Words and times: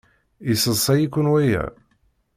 Yesseḍsay-iken 0.47 1.25
waya? 1.31 1.63